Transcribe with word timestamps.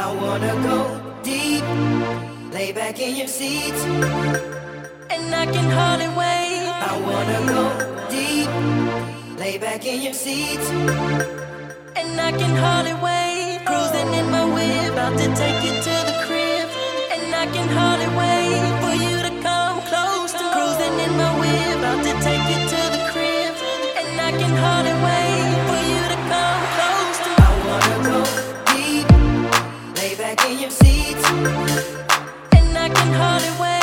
I 0.00 0.14
wanna 0.14 0.54
go 0.62 0.78
deep, 1.24 1.64
lay 2.52 2.70
back 2.70 3.00
in 3.00 3.16
your 3.16 3.26
seat, 3.26 3.74
and 5.10 5.34
I 5.34 5.44
can 5.44 5.68
hardly 5.78 6.06
wait. 6.20 6.70
I 6.90 6.94
wanna 7.08 7.40
go 7.52 7.62
deep, 8.08 8.48
lay 9.40 9.58
back 9.58 9.84
in 9.84 10.00
your 10.00 10.12
seat, 10.12 10.60
and 11.98 12.20
I 12.20 12.30
can 12.30 12.54
hardly 12.62 12.94
wait. 12.94 13.66
Cruising 13.66 14.14
in 14.14 14.30
my 14.30 14.44
whip, 14.54 14.92
about 14.92 15.18
to 15.18 15.26
take 15.34 15.60
you 15.66 15.74
to 15.86 15.94
the 16.08 16.16
crib, 16.26 16.68
and 17.14 17.34
I 17.34 17.46
can 17.54 17.68
hardly 17.78 18.10
wait 18.22 18.62
for 18.80 18.94
you 19.04 19.16
to 19.26 19.32
come 19.42 19.80
close. 19.90 20.32
To 20.38 20.44
cruising 20.54 20.96
in 21.06 21.12
my 21.18 21.32
whip, 21.40 21.78
about 21.78 22.00
to 22.06 22.14
take 22.22 22.44
you 22.52 22.60
to 22.72 22.80
the 22.94 23.02
crib, 23.10 23.52
and 23.98 24.20
I 24.20 24.30
can 24.30 24.54
hardly 24.62 24.94
wait 25.04 25.17
lay 30.48 30.54
back 30.54 30.60
your 30.60 30.70
seat, 30.70 31.16
and 32.52 32.78
I 32.78 32.88
can 32.88 33.12
hardly 33.14 33.60
wait. 33.60 33.77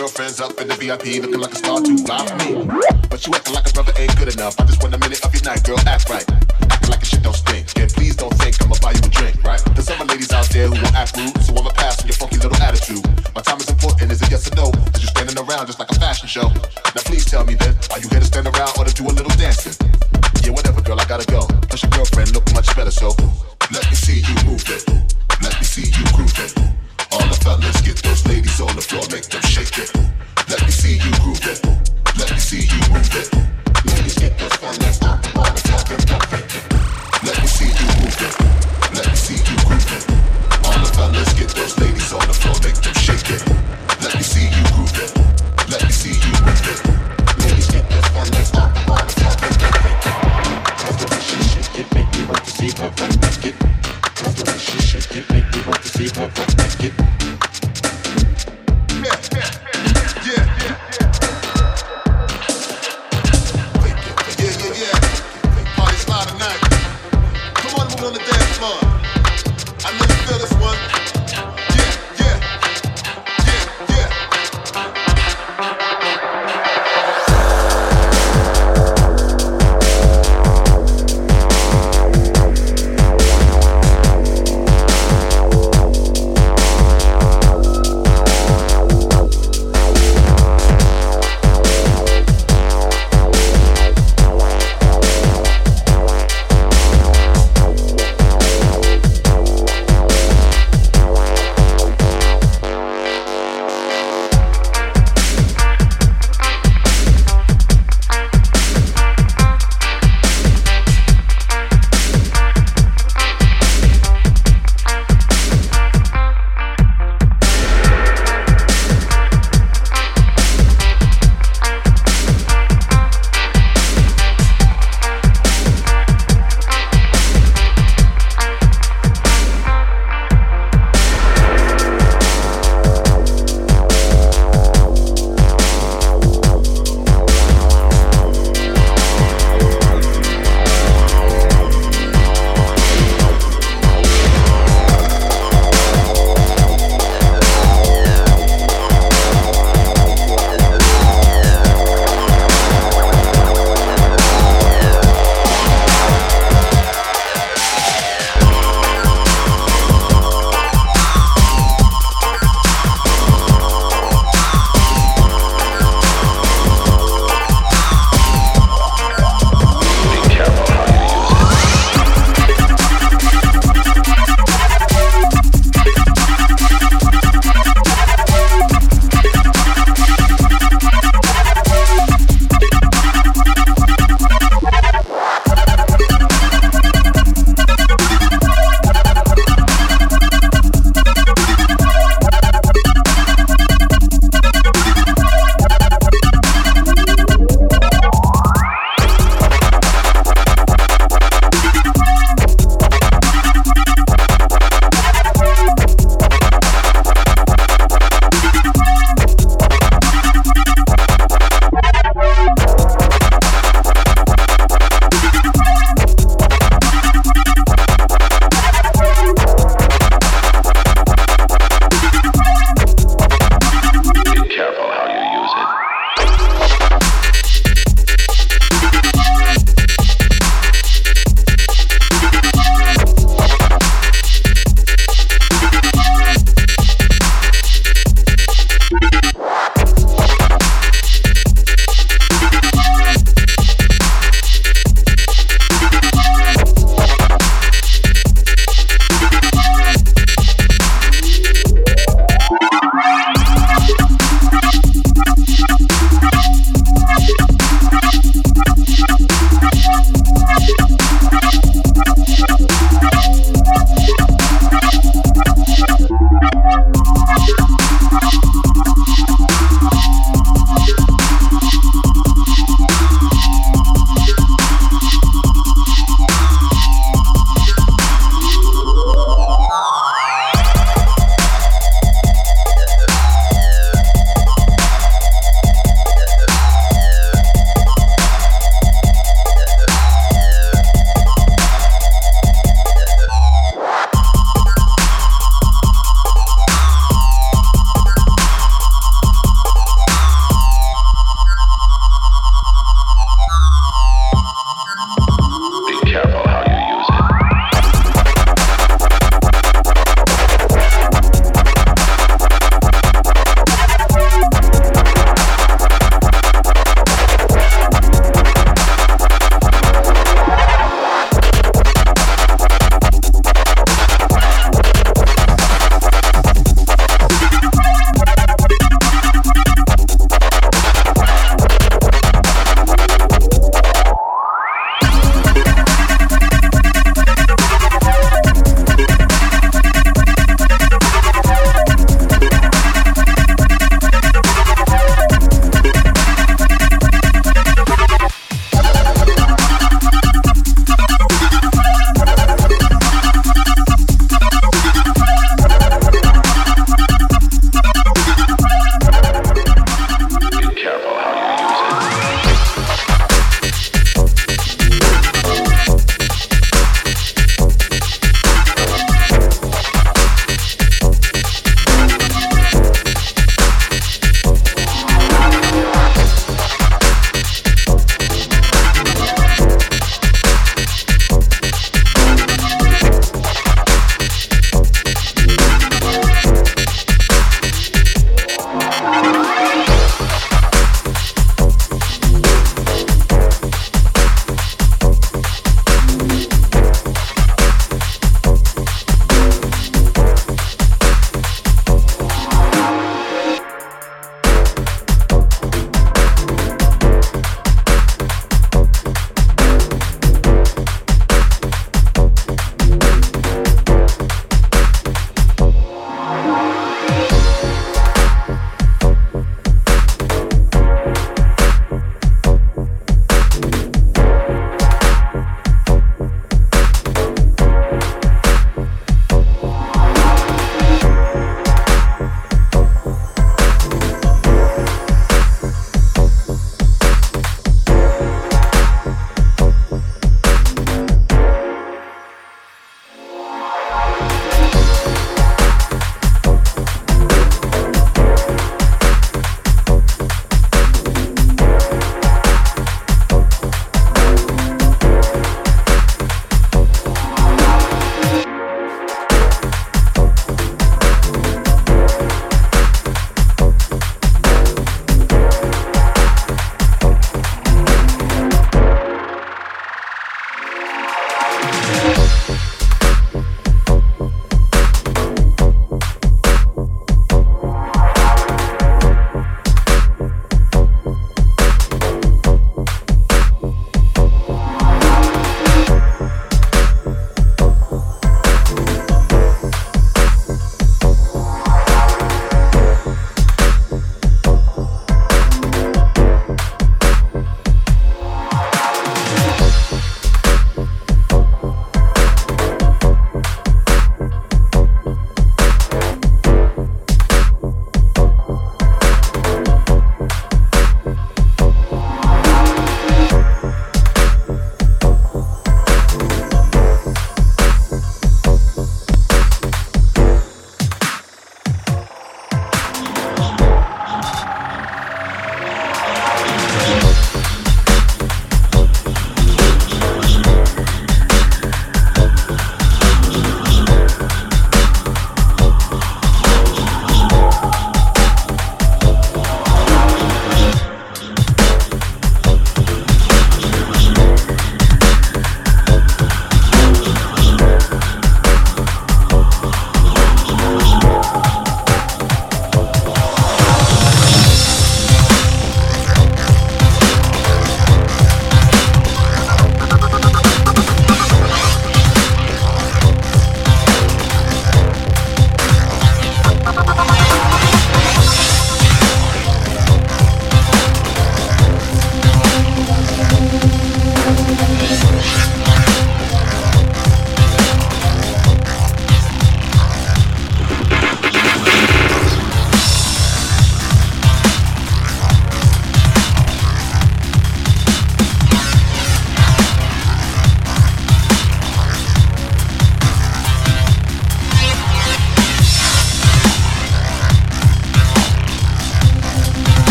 girlfriends 0.00 0.40
up 0.40 0.58
in 0.58 0.66
the 0.66 0.74
VIP 0.80 1.20
looking 1.20 1.40
like 1.40 1.52
a 1.52 1.60
star 1.60 1.78
too 1.82 1.98
fly 1.98 2.24
for 2.24 2.32
me. 2.40 2.64
But 3.12 3.20
you 3.26 3.34
acting 3.36 3.52
like 3.52 3.68
a 3.68 3.72
brother 3.76 3.92
ain't 4.00 4.16
good 4.16 4.32
enough. 4.32 4.58
I 4.58 4.64
just 4.64 4.80
want 4.80 4.94
a 4.94 4.98
minute 4.98 5.20
of 5.20 5.28
your 5.28 5.44
night, 5.44 5.62
girl, 5.62 5.76
act 5.84 6.08
right. 6.08 6.24
Acting 6.72 6.88
like 6.88 7.02
a 7.02 7.04
shit 7.04 7.22
don't 7.22 7.36
stink. 7.36 7.68
And 7.76 7.92
please 7.92 8.16
don't 8.16 8.32
think 8.40 8.56
I'ma 8.64 8.80
buy 8.80 8.92
you 8.96 9.04
a 9.04 9.12
drink, 9.12 9.44
right? 9.44 9.60
There's 9.76 9.90
other 9.90 10.06
ladies 10.06 10.32
out 10.32 10.48
there 10.48 10.68
who 10.68 10.80
will 10.80 10.96
act 10.96 11.18
rude, 11.18 11.36
so 11.44 11.52
I'ma 11.52 11.68
pass 11.76 12.00
on 12.00 12.08
your 12.08 12.16
funky 12.16 12.40
little 12.40 12.56
attitude. 12.64 13.04
My 13.36 13.42
time 13.42 13.60
is 13.60 13.68
important, 13.68 14.10
is 14.10 14.22
it 14.22 14.30
yes 14.30 14.48
or 14.48 14.56
no? 14.56 14.72
Cause 14.72 15.04
you're 15.04 15.12
standing 15.12 15.36
around 15.36 15.66
just 15.66 15.78
like 15.78 15.90
a 15.90 16.00
fashion 16.00 16.28
show. 16.28 16.48
Now 16.48 17.04
please 17.04 17.26
tell 17.26 17.44
me 17.44 17.60
this. 17.60 17.69